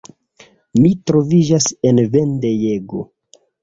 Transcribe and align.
Mi 0.79 0.89
troviĝas 1.11 1.71
en 1.93 2.05
vendejego. 2.19 3.09